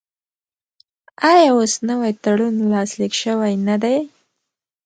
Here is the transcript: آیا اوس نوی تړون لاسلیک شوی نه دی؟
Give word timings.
آیا 1.31 1.49
اوس 1.55 1.73
نوی 1.87 2.11
تړون 2.23 2.55
لاسلیک 2.71 3.13
شوی 3.21 3.53
نه 3.67 3.75
دی؟ 3.83 3.97